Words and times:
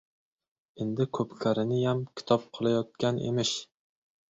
Endi 0.85 1.07
ko‘pkariniyam 1.17 2.03
kitob 2.23 2.49
qilayotgan 2.59 3.23
emish. 3.31 3.55